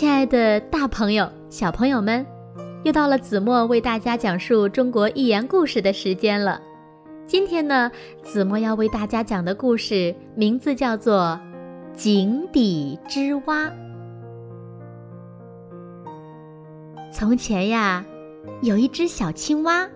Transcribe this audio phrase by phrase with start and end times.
[0.00, 2.24] 亲爱的大朋友、小朋友们，
[2.84, 6.58] 又到了子墨为大家讲述中国寓言故事的时间了。
[7.26, 7.92] 今天呢，
[8.22, 11.38] 子墨要为大家讲的故事名字叫做
[11.94, 13.66] 《井底之蛙》。
[17.12, 18.02] 从前呀，
[18.62, 19.86] 有一只小青蛙，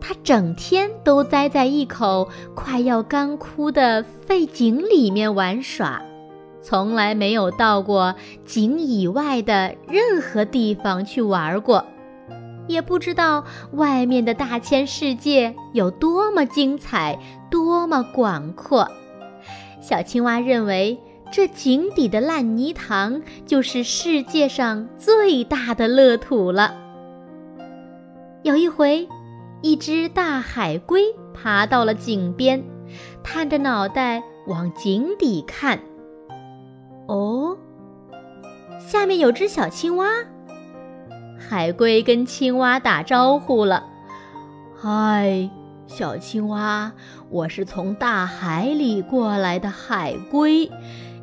[0.00, 6.02] 它整天都待在一口快要干枯的废井里面玩耍。
[6.64, 8.14] 从来没有到过
[8.46, 11.84] 井以外的任何地方去玩过，
[12.66, 17.18] 也不知道外面的大千世界有多么精彩，
[17.50, 18.90] 多么广阔。
[19.82, 20.98] 小青蛙认为，
[21.30, 26.74] 这井底的烂泥塘就是世界上最大的乐土了。
[28.42, 29.06] 有一回，
[29.60, 31.02] 一只大海龟
[31.34, 32.64] 爬到了井边，
[33.22, 35.78] 探着脑袋往井底看。
[37.06, 37.56] 哦，
[38.78, 40.08] 下面有只小青蛙。
[41.38, 43.84] 海龟跟青蛙打招呼了
[44.74, 45.50] ：“嗨，
[45.86, 46.92] 小青蛙，
[47.28, 50.70] 我是从大海里过来的海龟，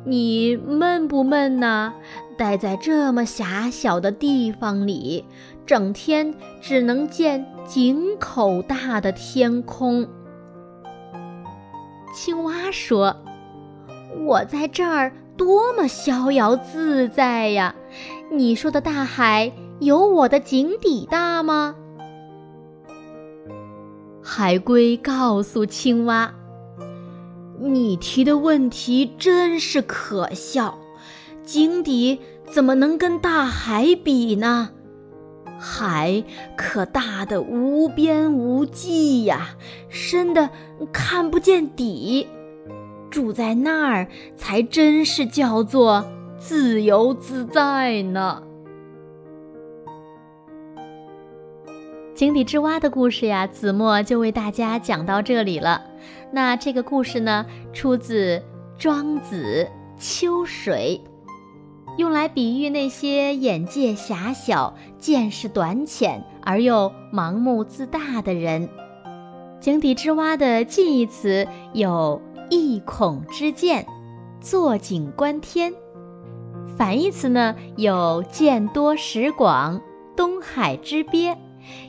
[0.04, 1.92] 你闷不闷呢？
[2.38, 5.24] 待在这么狭小的地方里，
[5.66, 10.08] 整天只能见井口大的天空。”
[12.14, 13.16] 青蛙说
[14.24, 15.12] ：“我在这儿。”
[15.44, 17.74] 多么逍遥自在呀！
[18.30, 21.74] 你说的大海有我的井底大吗？
[24.22, 26.32] 海龟告诉青蛙
[27.58, 30.78] ：“你提的问题真是可笑，
[31.42, 34.70] 井底怎么能跟大海比呢？
[35.58, 36.22] 海
[36.56, 39.56] 可大的无边无际呀，
[39.88, 40.50] 深的
[40.92, 42.28] 看不见底。”
[43.12, 46.04] 住在那儿才真是叫做
[46.38, 48.42] 自由自在呢。
[52.14, 55.82] 井底之蛙的故事呀，子墨就为大家讲到这里了。
[56.32, 58.38] 那这个故事呢，出自
[58.78, 59.68] 《庄子·
[60.02, 60.98] 秋水》，
[61.98, 68.68] 用来比喻那些眼界狭小、见识短浅而又盲目自大的人。
[69.62, 72.20] 井底之蛙的近义词有。
[72.54, 73.86] 一孔之见，
[74.38, 75.72] 坐井观天。
[76.76, 79.80] 反义词呢有见多识广，
[80.14, 81.34] 东海之鳖，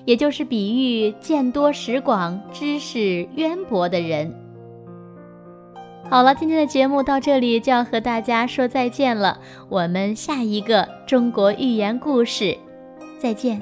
[0.06, 4.33] 也就是比喻见多识广、知识渊博的人。
[6.09, 12.57] 好了，今天的节目到这里就要和大家说再见了，我们下一个中国寓言故事
[13.19, 13.62] 再见，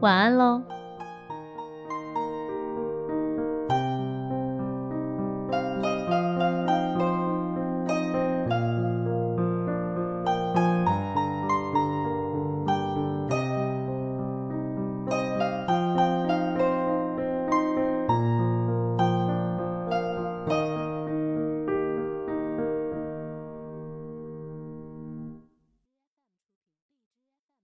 [0.00, 0.73] 晚安喽。